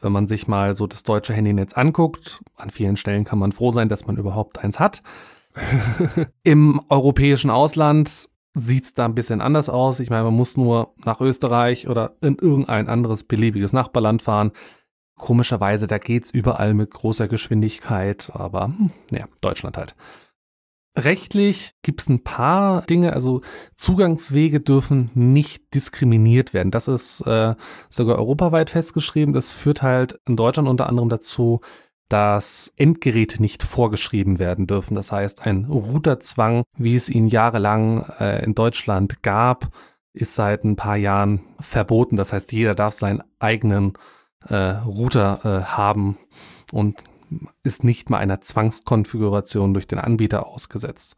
Wenn 0.00 0.12
man 0.12 0.26
sich 0.26 0.48
mal 0.48 0.76
so 0.76 0.86
das 0.86 1.02
deutsche 1.02 1.34
Handynetz 1.34 1.74
anguckt, 1.74 2.40
an 2.56 2.70
vielen 2.70 2.96
Stellen 2.96 3.24
kann 3.24 3.38
man 3.38 3.52
froh 3.52 3.70
sein, 3.70 3.90
dass 3.90 4.06
man 4.06 4.16
überhaupt 4.16 4.58
eins 4.58 4.80
hat. 4.80 5.02
Im 6.42 6.80
europäischen 6.88 7.50
Ausland 7.50 8.29
sieht 8.54 8.84
es 8.84 8.94
da 8.94 9.04
ein 9.04 9.14
bisschen 9.14 9.40
anders 9.40 9.68
aus. 9.68 10.00
Ich 10.00 10.10
meine, 10.10 10.24
man 10.24 10.34
muss 10.34 10.56
nur 10.56 10.94
nach 11.04 11.20
Österreich 11.20 11.88
oder 11.88 12.16
in 12.20 12.36
irgendein 12.36 12.88
anderes 12.88 13.24
beliebiges 13.24 13.72
Nachbarland 13.72 14.22
fahren. 14.22 14.52
Komischerweise, 15.16 15.86
da 15.86 15.98
geht's 15.98 16.30
überall 16.30 16.74
mit 16.74 16.90
großer 16.90 17.28
Geschwindigkeit, 17.28 18.30
aber 18.32 18.64
hm, 18.64 18.90
ja, 19.10 19.26
Deutschland 19.40 19.76
halt. 19.76 19.94
Rechtlich 20.96 21.74
gibt's 21.82 22.08
ein 22.08 22.24
paar 22.24 22.82
Dinge, 22.82 23.12
also 23.12 23.42
Zugangswege 23.76 24.60
dürfen 24.60 25.10
nicht 25.14 25.72
diskriminiert 25.72 26.52
werden. 26.52 26.72
Das 26.72 26.88
ist 26.88 27.20
äh, 27.20 27.54
sogar 27.88 28.18
europaweit 28.18 28.70
festgeschrieben. 28.70 29.32
Das 29.32 29.50
führt 29.50 29.82
halt 29.82 30.18
in 30.26 30.36
Deutschland 30.36 30.68
unter 30.68 30.88
anderem 30.88 31.08
dazu, 31.08 31.60
dass 32.10 32.72
Endgeräte 32.76 33.40
nicht 33.40 33.62
vorgeschrieben 33.62 34.38
werden 34.38 34.66
dürfen. 34.66 34.96
Das 34.96 35.12
heißt, 35.12 35.46
ein 35.46 35.64
Routerzwang, 35.64 36.64
wie 36.76 36.96
es 36.96 37.08
ihn 37.08 37.28
jahrelang 37.28 38.04
äh, 38.18 38.44
in 38.44 38.54
Deutschland 38.54 39.22
gab, 39.22 39.70
ist 40.12 40.34
seit 40.34 40.64
ein 40.64 40.74
paar 40.74 40.96
Jahren 40.96 41.40
verboten. 41.60 42.16
Das 42.16 42.32
heißt, 42.32 42.52
jeder 42.52 42.74
darf 42.74 42.94
seinen 42.94 43.22
eigenen 43.38 43.92
äh, 44.48 44.54
Router 44.54 45.40
äh, 45.44 45.64
haben 45.70 46.18
und 46.72 47.04
ist 47.62 47.84
nicht 47.84 48.10
mal 48.10 48.18
einer 48.18 48.40
Zwangskonfiguration 48.40 49.72
durch 49.72 49.86
den 49.86 50.00
Anbieter 50.00 50.48
ausgesetzt. 50.48 51.14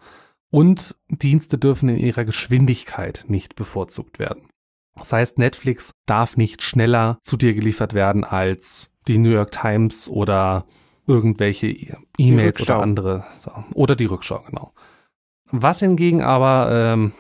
Und 0.51 0.95
Dienste 1.09 1.57
dürfen 1.57 1.89
in 1.89 1.97
ihrer 1.97 2.27
Geschwindigkeit 2.27 3.25
nicht 3.29 3.57
bevorzugt 3.57 4.19
werden. 4.19 4.51
Das 4.95 5.15
heißt, 5.15 5.39
Netflix 5.39 5.93
darf 6.05 6.37
nicht 6.37 6.63
schneller 6.63 7.17
zu 7.23 7.39
dir 7.39 7.55
geliefert 7.55 7.95
werden 7.95 8.25
als 8.25 8.92
die 9.09 9.19
New 9.19 9.31
York 9.31 9.53
Times 9.53 10.09
oder 10.09 10.65
irgendwelche 11.07 11.69
E-Mails 12.19 12.61
oder 12.61 12.81
andere. 12.81 13.25
So. 13.37 13.51
Oder 13.75 13.97
die 13.97 14.05
Rückschau, 14.05 14.43
genau. 14.47 14.73
Was 15.51 15.81
hingegen 15.81 16.23
aber 16.23 16.69
ähm, 16.73 17.13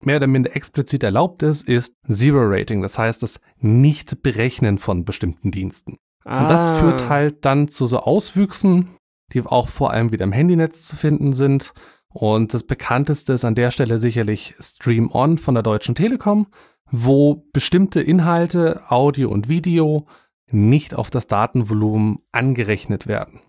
mehr 0.00 0.16
oder 0.16 0.26
minder 0.26 0.54
explizit 0.56 1.02
erlaubt 1.02 1.42
ist, 1.42 1.68
ist 1.68 1.94
Zero 2.08 2.42
Rating. 2.42 2.82
Das 2.82 2.98
heißt, 2.98 3.22
das 3.22 3.40
Nicht-Berechnen 3.58 4.78
von 4.78 5.04
bestimmten 5.04 5.50
Diensten. 5.50 5.98
Ah. 6.24 6.42
Und 6.42 6.50
das 6.50 6.66
ah. 6.66 6.78
führt 6.78 7.08
halt 7.08 7.44
dann 7.44 7.68
zu 7.68 7.86
so 7.86 8.00
Auswüchsen, 8.00 8.96
die 9.32 9.42
auch 9.42 9.68
vor 9.68 9.92
allem 9.92 10.12
wieder 10.12 10.24
im 10.24 10.32
Handynetz 10.32 10.82
zu 10.82 10.96
finden 10.96 11.32
sind. 11.34 11.72
Und 12.08 12.54
das 12.54 12.62
bekannteste 12.62 13.32
ist 13.34 13.44
an 13.44 13.54
der 13.54 13.70
Stelle 13.70 13.98
sicherlich 13.98 14.54
Stream 14.58 15.10
On 15.12 15.38
von 15.38 15.54
der 15.54 15.62
Deutschen 15.62 15.94
Telekom, 15.94 16.46
wo 16.90 17.46
bestimmte 17.52 18.00
Inhalte, 18.00 18.82
Audio 18.88 19.30
und 19.30 19.48
Video 19.48 20.06
nicht 20.50 20.94
auf 20.94 21.10
das 21.10 21.26
Datenvolumen 21.26 22.20
angerechnet 22.32 23.06
werden. 23.06 23.40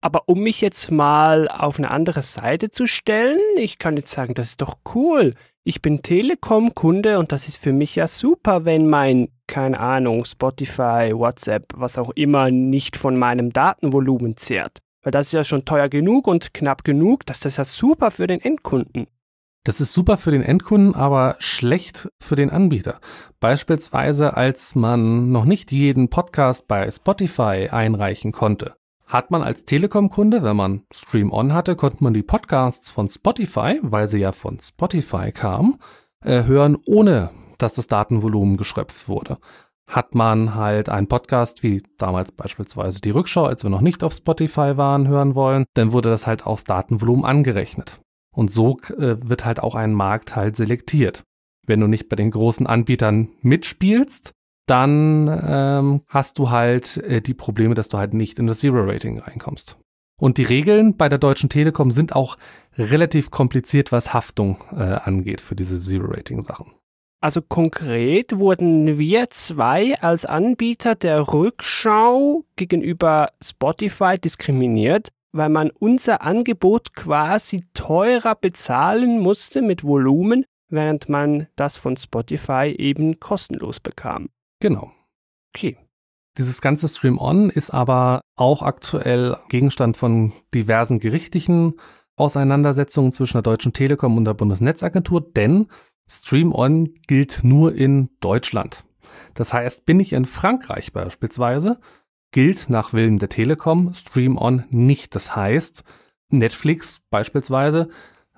Aber 0.00 0.22
um 0.26 0.40
mich 0.40 0.60
jetzt 0.60 0.90
mal 0.90 1.48
auf 1.48 1.78
eine 1.78 1.90
andere 1.90 2.22
Seite 2.22 2.70
zu 2.70 2.86
stellen, 2.86 3.40
ich 3.56 3.78
kann 3.78 3.96
jetzt 3.96 4.12
sagen, 4.12 4.34
das 4.34 4.50
ist 4.50 4.60
doch 4.60 4.78
cool. 4.94 5.34
Ich 5.64 5.82
bin 5.82 6.02
Telekom-Kunde 6.02 7.18
und 7.18 7.32
das 7.32 7.48
ist 7.48 7.56
für 7.56 7.72
mich 7.72 7.96
ja 7.96 8.06
super, 8.06 8.64
wenn 8.64 8.88
mein, 8.88 9.28
keine 9.48 9.80
Ahnung, 9.80 10.24
Spotify, 10.24 11.12
WhatsApp, 11.12 11.72
was 11.74 11.98
auch 11.98 12.10
immer, 12.14 12.50
nicht 12.50 12.96
von 12.96 13.18
meinem 13.18 13.52
Datenvolumen 13.52 14.36
zehrt. 14.36 14.78
Weil 15.02 15.10
das 15.10 15.26
ist 15.26 15.32
ja 15.32 15.44
schon 15.44 15.64
teuer 15.64 15.88
genug 15.88 16.26
und 16.26 16.54
knapp 16.54 16.84
genug, 16.84 17.26
das 17.26 17.44
ist 17.44 17.56
ja 17.56 17.64
super 17.64 18.10
für 18.10 18.26
den 18.26 18.40
Endkunden. 18.40 19.08
Das 19.68 19.82
ist 19.82 19.92
super 19.92 20.16
für 20.16 20.30
den 20.30 20.42
Endkunden, 20.42 20.94
aber 20.94 21.36
schlecht 21.40 22.08
für 22.18 22.36
den 22.36 22.48
Anbieter. 22.48 23.00
Beispielsweise, 23.38 24.34
als 24.34 24.74
man 24.74 25.30
noch 25.30 25.44
nicht 25.44 25.72
jeden 25.72 26.08
Podcast 26.08 26.68
bei 26.68 26.90
Spotify 26.90 27.68
einreichen 27.70 28.32
konnte 28.32 28.76
hat 29.06 29.30
man 29.30 29.42
als 29.42 29.64
Telekom-Kunde, 29.64 30.42
wenn 30.42 30.56
man 30.56 30.82
Stream 30.92 31.32
On 31.32 31.54
hatte, 31.54 31.76
konnte 31.76 32.04
man 32.04 32.12
die 32.12 32.22
Podcasts 32.22 32.90
von 32.90 33.08
Spotify, 33.08 33.78
weil 33.82 34.06
sie 34.06 34.18
ja 34.18 34.32
von 34.32 34.60
Spotify 34.60 35.32
kamen, 35.32 35.78
äh, 36.22 36.44
hören, 36.44 36.76
ohne 36.86 37.30
dass 37.56 37.74
das 37.74 37.86
Datenvolumen 37.86 38.58
geschröpft 38.58 39.08
wurde. 39.08 39.38
Hat 39.86 40.14
man 40.14 40.54
halt 40.54 40.90
einen 40.90 41.08
Podcast 41.08 41.62
wie 41.62 41.82
damals 41.96 42.32
beispielsweise 42.32 43.00
die 43.00 43.10
Rückschau, 43.10 43.44
als 43.44 43.62
wir 43.62 43.70
noch 43.70 43.80
nicht 43.80 44.04
auf 44.04 44.12
Spotify 44.12 44.76
waren, 44.76 45.08
hören 45.08 45.34
wollen, 45.34 45.64
dann 45.72 45.92
wurde 45.92 46.10
das 46.10 46.26
halt 46.26 46.46
aufs 46.46 46.64
Datenvolumen 46.64 47.24
angerechnet. 47.24 48.00
Und 48.38 48.52
so 48.52 48.76
äh, 48.96 49.16
wird 49.28 49.44
halt 49.44 49.58
auch 49.58 49.74
ein 49.74 49.92
Markt 49.92 50.36
halt 50.36 50.54
selektiert. 50.54 51.24
Wenn 51.66 51.80
du 51.80 51.88
nicht 51.88 52.08
bei 52.08 52.14
den 52.14 52.30
großen 52.30 52.68
Anbietern 52.68 53.30
mitspielst, 53.42 54.30
dann 54.66 55.26
ähm, 55.44 56.02
hast 56.06 56.38
du 56.38 56.48
halt 56.48 56.98
äh, 56.98 57.20
die 57.20 57.34
Probleme, 57.34 57.74
dass 57.74 57.88
du 57.88 57.98
halt 57.98 58.14
nicht 58.14 58.38
in 58.38 58.46
das 58.46 58.60
Zero-Rating 58.60 59.18
reinkommst. 59.18 59.76
Und 60.20 60.38
die 60.38 60.44
Regeln 60.44 60.96
bei 60.96 61.08
der 61.08 61.18
Deutschen 61.18 61.48
Telekom 61.48 61.90
sind 61.90 62.14
auch 62.14 62.38
relativ 62.76 63.32
kompliziert, 63.32 63.90
was 63.90 64.14
Haftung 64.14 64.58
äh, 64.70 64.82
angeht 64.84 65.40
für 65.40 65.56
diese 65.56 65.80
Zero-Rating-Sachen. 65.80 66.70
Also 67.20 67.42
konkret 67.42 68.38
wurden 68.38 68.98
wir 68.98 69.30
zwei 69.30 70.00
als 70.00 70.24
Anbieter 70.24 70.94
der 70.94 71.32
Rückschau 71.32 72.44
gegenüber 72.54 73.32
Spotify 73.42 74.16
diskriminiert, 74.16 75.08
weil 75.32 75.48
man 75.48 75.70
unser 75.70 76.22
Angebot 76.22 76.94
quasi 76.94 77.64
teurer 77.74 78.34
bezahlen 78.34 79.20
musste 79.20 79.62
mit 79.62 79.84
Volumen, 79.84 80.44
während 80.68 81.08
man 81.08 81.48
das 81.56 81.78
von 81.78 81.96
Spotify 81.96 82.74
eben 82.76 83.20
kostenlos 83.20 83.80
bekam. 83.80 84.28
Genau. 84.60 84.92
Okay. 85.54 85.76
Dieses 86.36 86.60
ganze 86.60 86.86
Stream 86.86 87.18
On 87.18 87.50
ist 87.50 87.70
aber 87.70 88.20
auch 88.36 88.62
aktuell 88.62 89.36
Gegenstand 89.48 89.96
von 89.96 90.32
diversen 90.54 91.00
gerichtlichen 91.00 91.74
Auseinandersetzungen 92.16 93.12
zwischen 93.12 93.34
der 93.34 93.42
Deutschen 93.42 93.72
Telekom 93.72 94.16
und 94.16 94.24
der 94.24 94.34
Bundesnetzagentur, 94.34 95.20
denn 95.20 95.66
Stream 96.08 96.54
On 96.54 96.94
gilt 97.06 97.40
nur 97.42 97.74
in 97.74 98.10
Deutschland. 98.20 98.84
Das 99.34 99.52
heißt, 99.52 99.84
bin 99.84 100.00
ich 100.00 100.12
in 100.12 100.24
Frankreich 100.24 100.92
beispielsweise, 100.92 101.80
gilt 102.32 102.68
nach 102.68 102.92
Willen 102.92 103.18
der 103.18 103.28
Telekom 103.28 103.94
Stream 103.94 104.36
On 104.36 104.64
nicht. 104.70 105.14
Das 105.14 105.34
heißt, 105.34 105.84
Netflix 106.30 107.00
beispielsweise 107.10 107.88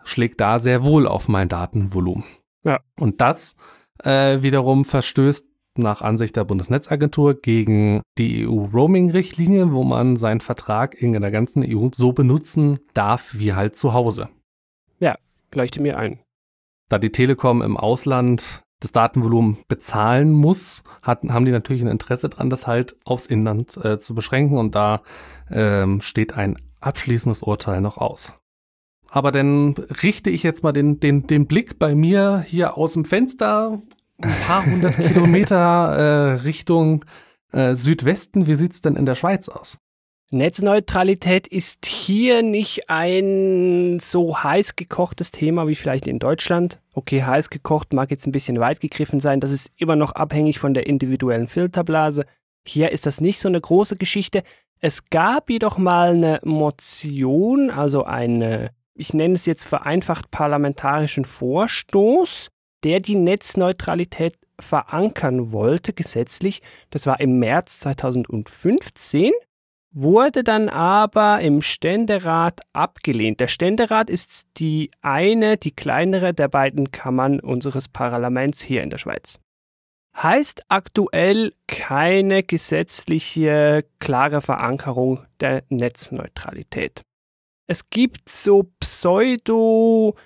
schlägt 0.05 0.41
da 0.41 0.59
sehr 0.59 0.85
wohl 0.85 1.07
auf 1.07 1.29
mein 1.29 1.49
Datenvolumen. 1.49 2.25
Ja. 2.65 2.81
Und 2.99 3.21
das 3.21 3.57
äh, 4.03 4.43
wiederum 4.43 4.85
verstößt 4.85 5.47
nach 5.77 6.03
Ansicht 6.03 6.37
der 6.37 6.45
Bundesnetzagentur 6.45 7.41
gegen 7.41 8.03
die 8.19 8.47
EU-Roaming-Richtlinie, 8.47 9.73
wo 9.73 9.85
man 9.85 10.17
seinen 10.17 10.41
Vertrag 10.41 11.01
in 11.01 11.13
der 11.13 11.31
ganzen 11.31 11.65
EU 11.67 11.89
so 11.95 12.13
benutzen 12.13 12.81
darf 12.93 13.35
wie 13.35 13.55
halt 13.55 13.77
zu 13.77 13.93
Hause. 13.93 14.29
Ja, 14.99 15.17
leuchte 15.55 15.81
mir 15.81 15.99
ein. 15.99 16.21
Da 16.89 16.99
die 16.99 17.13
Telekom 17.13 17.63
im 17.63 17.77
Ausland 17.77 18.63
das 18.81 18.93
Datenvolumen 18.93 19.59
bezahlen 19.69 20.33
muss, 20.33 20.83
hat, 21.03 21.23
haben 21.25 21.45
die 21.45 21.53
natürlich 21.53 21.83
ein 21.83 21.89
Interesse 21.89 22.29
dran, 22.29 22.51
das 22.51 22.67
halt 22.67 22.97
aufs 23.05 23.27
Inland 23.27 23.77
äh, 23.85 23.99
zu 23.99 24.15
beschränken 24.15 24.59
und 24.59 24.75
da 24.75 25.03
ähm, 25.51 26.01
steht 26.01 26.35
ein 26.35 26.57
abschließendes 26.81 27.43
Urteil 27.43 27.81
noch 27.81 27.99
aus. 27.99 28.33
Aber 29.11 29.33
dann 29.33 29.75
richte 30.03 30.31
ich 30.31 30.43
jetzt 30.43 30.63
mal 30.63 30.73
den, 30.73 31.01
den, 31.01 31.27
den 31.27 31.47
Blick 31.47 31.79
bei 31.79 31.95
mir 31.95 32.45
hier 32.47 32.77
aus 32.77 32.95
dem 32.95 33.05
Fenster 33.05 33.81
ein 34.19 34.35
paar 34.47 34.65
hundert 34.65 34.97
Kilometer 35.09 35.57
äh, 35.57 36.33
Richtung 36.43 37.05
äh, 37.53 37.75
Südwesten. 37.75 38.47
Wie 38.47 38.55
sieht's 38.55 38.81
denn 38.81 38.97
in 38.97 39.07
der 39.07 39.15
Schweiz 39.15 39.49
aus? 39.49 39.79
Netzneutralität 40.33 41.49
ist 41.49 41.87
hier 41.87 42.43
nicht 42.43 42.89
ein 42.89 43.99
so 43.99 44.41
heiß 44.41 44.77
gekochtes 44.77 45.33
Thema 45.33 45.67
wie 45.67 45.75
vielleicht 45.75 46.07
in 46.07 46.21
Deutschland. 46.21 46.79
Okay, 46.93 47.25
heiß 47.25 47.51
gekocht 47.51 47.93
mag 47.93 48.13
jetzt 48.13 48.29
ein 48.29 48.33
bisschen 48.33 48.61
weit 48.61 48.79
gegriffen 48.79 49.19
sein. 49.19 49.41
Das 49.41 49.51
ist 49.51 49.73
immer 49.77 49.97
noch 49.97 50.13
abhängig 50.13 50.61
von 50.61 50.73
der 50.73 50.87
individuellen 50.87 51.49
Filterblase. 51.49 52.27
Hier 52.65 52.93
ist 52.93 53.07
das 53.07 53.21
nicht 53.21 53.41
so 53.41 53.49
eine 53.49 53.61
große 53.61 53.97
Geschichte. 53.97 54.45
Es 54.79 55.11
gab 55.11 55.51
jedoch 55.51 55.79
mal 55.79 56.11
eine 56.11 56.41
Motion, 56.45 57.71
also 57.71 58.05
eine, 58.05 58.71
ich 58.95 59.13
nenne 59.13 59.35
es 59.35 59.47
jetzt 59.47 59.65
vereinfacht 59.65 60.31
parlamentarischen 60.31 61.25
Vorstoß, 61.25 62.51
der 62.85 63.01
die 63.01 63.17
Netzneutralität 63.17 64.39
verankern 64.61 65.51
wollte, 65.51 65.93
gesetzlich. 65.93 66.63
Das 66.91 67.07
war 67.07 67.19
im 67.19 67.41
März 67.41 67.81
2015 67.81 69.33
wurde 69.93 70.45
dann 70.45 70.69
aber 70.69 71.41
im 71.41 71.63
Ständerat 71.63 72.61
abgelehnt. 72.73 73.41
Der 73.41 73.49
Ständerat 73.49 74.09
ist 74.09 74.47
die 74.57 74.91
eine, 75.01 75.57
die 75.57 75.73
kleinere 75.73 76.33
der 76.33 76.49
beiden 76.49 76.93
Kammern 76.93 77.41
unseres 77.41 77.89
Parlaments 77.89 78.63
hier 78.63 78.83
in 78.83 78.91
der 78.91 78.99
Schweiz. 78.99 79.39
Heißt 80.17 80.65
aktuell 80.69 81.55
keine 81.67 82.43
gesetzliche 82.43 83.85
klare 84.01 84.41
Verankerung 84.41 85.25
der 85.41 85.63
Netzneutralität. 85.69 87.03
Es 87.67 87.91
gibt 87.91 88.29
so 88.29 88.71
pseudo 88.81 90.17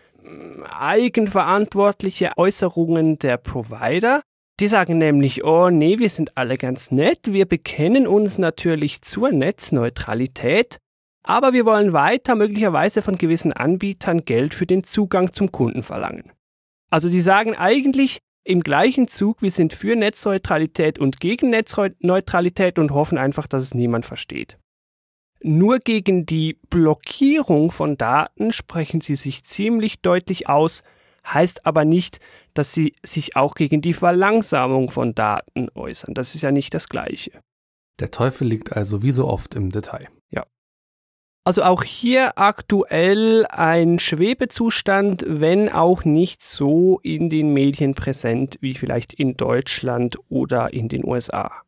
eigenverantwortliche 0.71 2.33
Äußerungen 2.37 3.19
der 3.19 3.37
Provider. 3.37 4.23
Die 4.61 4.69
sagen 4.69 4.99
nämlich, 4.99 5.45
oh 5.45 5.69
nee, 5.69 5.99
wir 5.99 6.11
sind 6.11 6.37
alle 6.37 6.57
ganz 6.57 6.93
nett, 6.93 7.33
wir 7.33 7.45
bekennen 7.45 8.07
uns 8.07 8.39
natürlich 8.39 9.03
zur 9.03 9.33
Netzneutralität, 9.33 10.79
aber 11.25 11.53
wir 11.53 11.67
wollen 11.67 11.93
weiter 11.93 12.37
möglicherweise 12.37 13.03
von 13.03 13.17
gewissen 13.17 13.53
Anbietern 13.53 14.25
Geld 14.25 14.55
für 14.55 14.67
den 14.67 14.85
Zugang 14.85 15.33
zum 15.33 15.51
Kunden 15.51 15.83
verlangen. 15.83 16.31
Also 16.89 17.09
die 17.09 17.21
sagen 17.21 17.57
eigentlich 17.57 18.19
im 18.45 18.61
gleichen 18.61 19.09
Zug, 19.09 19.43
wir 19.43 19.51
sind 19.51 19.73
für 19.73 19.97
Netzneutralität 19.97 21.01
und 21.01 21.19
gegen 21.19 21.51
Netzneutralität 21.51 22.79
und 22.79 22.93
hoffen 22.93 23.19
einfach, 23.19 23.49
dass 23.49 23.65
es 23.65 23.75
niemand 23.75 24.07
versteht. 24.07 24.59
Nur 25.43 25.79
gegen 25.79 26.27
die 26.27 26.59
Blockierung 26.71 27.71
von 27.71 27.97
Daten 27.97 28.53
sprechen 28.53 29.01
sie 29.01 29.17
sich 29.17 29.45
ziemlich 29.45 30.01
deutlich 30.01 30.49
aus, 30.49 30.85
heißt 31.27 31.67
aber 31.67 31.85
nicht, 31.85 32.21
dass 32.55 32.73
sie 32.73 32.95
sich 33.03 33.37
auch 33.37 33.55
gegen 33.55 33.81
die 33.81 33.95
Verlangsamung 33.95 34.91
von 34.91 35.15
Daten 35.15 35.69
äußern. 35.75 36.15
Das 36.15 36.35
ist 36.35 36.43
ja 36.43 36.53
nicht 36.53 36.75
das 36.75 36.89
Gleiche. 36.89 37.33
Der 38.01 38.11
Teufel 38.11 38.49
liegt 38.49 38.73
also 38.73 39.03
wie 39.03 39.13
so 39.13 39.27
oft 39.29 39.55
im 39.55 39.71
Detail. 39.71 40.09
Ja. 40.31 40.45
Also 41.45 41.63
auch 41.63 41.83
hier 41.83 42.39
aktuell 42.39 43.47
ein 43.47 43.99
Schwebezustand, 43.99 45.25
wenn 45.29 45.69
auch 45.69 46.05
nicht 46.05 46.43
so 46.43 47.01
in 47.03 47.29
den 47.29 47.53
Medien 47.53 47.95
präsent 47.95 48.57
wie 48.61 48.75
vielleicht 48.75 49.13
in 49.13 49.37
Deutschland 49.37 50.17
oder 50.29 50.73
in 50.73 50.89
den 50.89 51.05
USA. 51.05 51.64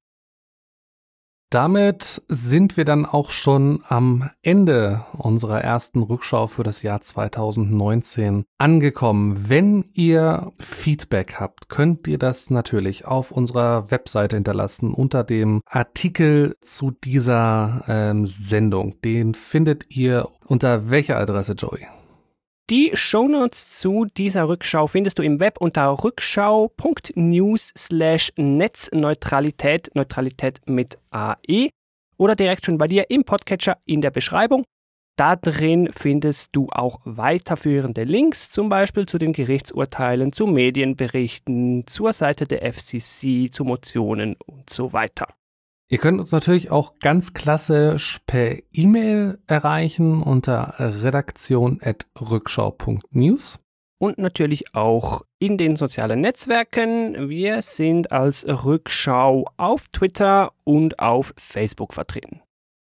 Damit 1.51 2.23
sind 2.27 2.77
wir 2.77 2.85
dann 2.85 3.07
auch 3.07 3.31
schon 3.31 3.85
am 3.89 4.31
Ende 4.43 5.07
unserer 5.17 5.61
ersten 5.61 6.03
Rückschau 6.03 6.49
für 6.49 6.65
das 6.65 6.83
Jahr 6.83 7.01
2019 7.01 8.45
angekommen. 8.59 9.49
Wenn 9.49 9.85
ihr 9.95 10.53
Feedback 10.59 11.37
habt, 11.39 11.69
könnt 11.69 12.09
ihr 12.09 12.19
das 12.19 12.51
natürlich 12.51 13.05
auf 13.05 13.31
unserer 13.31 13.93
Webseite 13.93 14.37
hinterlassen 14.37 14.93
unter 14.93 15.23
dem 15.23 15.61
Artikel 15.67 16.57
zu 16.61 16.91
dieser 16.91 17.85
ähm, 17.87 18.27
Sendung. 18.27 19.01
Den 19.03 19.35
findet 19.35 19.89
ihr 19.89 20.29
unter 20.47 20.91
welcher 20.91 21.17
Adresse, 21.17 21.53
Joey? 21.53 21.87
Die 22.69 22.91
Shownotes 22.95 23.79
zu 23.79 24.07
dieser 24.07 24.49
Rückschau 24.49 24.89
findest 24.89 25.21
du 25.21 25.23
im 25.23 25.39
Web 25.39 25.59
unter 25.61 26.03
rückschau.news 26.03 27.73
slash 27.79 28.33
Netzneutralität, 28.35 29.95
Neutralität 29.95 30.59
mit 30.67 30.99
AE 31.13 31.69
oder 32.17 32.35
direkt 32.35 32.67
schon 32.67 32.77
bei 32.77 32.89
dir 32.89 33.09
im 33.09 33.23
Podcatcher 33.23 33.79
in 33.87 34.01
der 34.01 34.11
Beschreibung. 34.11 34.65
Da 35.15 35.37
drin 35.37 35.91
findest 35.97 36.57
du 36.57 36.67
auch 36.73 36.99
weiterführende 37.05 38.03
Links, 38.03 38.51
zum 38.51 38.69
Beispiel 38.69 39.07
zu 39.07 39.19
den 39.19 39.33
Gerichtsurteilen, 39.33 40.33
zu 40.33 40.49
Medienberichten, 40.49 41.87
zur 41.87 42.13
Seite 42.13 42.49
der 42.49 42.63
FCC, 42.73 43.49
zu 43.49 43.65
Motionen 43.65 44.35
und 44.45 44.71
so 44.71 44.93
weiter. 44.93 45.29
Ihr 45.89 45.99
könnt 45.99 46.19
uns 46.19 46.33
natürlich 46.33 46.73
auch 46.73 46.99
ganz 46.99 47.33
klassisch 47.33 48.19
per 48.27 48.57
E-Mail 48.73 49.39
erreichen 49.47 50.21
unter 50.23 50.75
redaktion.rückschau.news. 50.79 53.61
Und 53.99 54.19
natürlich 54.19 54.75
auch 54.75 55.23
in 55.39 55.57
den 55.57 55.75
sozialen 55.77 56.21
Netzwerken. 56.21 57.31
Wir 57.31 57.63
sind 57.63 58.13
als 58.13 58.47
Rückschau 58.47 59.49
auf 59.57 59.89
Twitter 59.89 60.53
und 60.65 60.99
auf 60.99 61.33
Facebook 61.39 61.95
vertreten. 61.95 62.43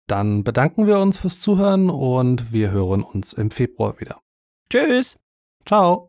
Dann 0.07 0.43
bedanken 0.43 0.87
wir 0.87 0.99
uns 0.99 1.19
fürs 1.19 1.39
Zuhören 1.39 1.89
und 1.89 2.51
wir 2.51 2.71
hören 2.71 3.01
uns 3.03 3.31
im 3.33 3.49
Februar 3.51 3.97
wieder. 4.01 4.19
Tschüss. 4.69 5.17
Ciao. 5.65 6.08